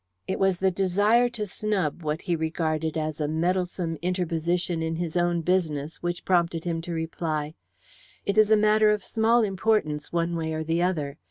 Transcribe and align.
It 0.27 0.39
was 0.39 0.57
the 0.57 0.71
desire 0.71 1.29
to 1.29 1.45
snub 1.45 2.01
what 2.01 2.21
he 2.21 2.35
regarded 2.35 2.97
as 2.97 3.21
a 3.21 3.27
meddlesome 3.27 3.99
interposition 4.01 4.81
in 4.81 4.95
his 4.95 5.15
own 5.15 5.41
business 5.41 6.01
which 6.01 6.25
prompted 6.25 6.63
him 6.63 6.81
to 6.81 6.91
reply: 6.91 7.53
"It 8.25 8.35
is 8.35 8.49
a 8.49 8.57
matter 8.57 8.89
of 8.89 9.03
small 9.03 9.43
importance, 9.43 10.11
one 10.11 10.35
way 10.35 10.53
or 10.53 10.63
the 10.63 10.81
other. 10.81 11.19